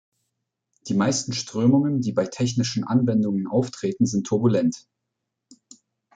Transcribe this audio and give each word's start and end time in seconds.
Die 0.87 0.95
meisten 0.95 1.31
Strömungen, 1.31 2.01
die 2.01 2.11
bei 2.11 2.25
technischen 2.25 2.83
Anwendungen 2.85 3.45
auftreten, 3.45 4.07
sind 4.07 4.25
turbulent. 4.25 4.87